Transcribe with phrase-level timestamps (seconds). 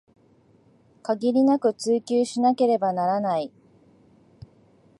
[1.03, 3.51] 限りなく追求しなければならない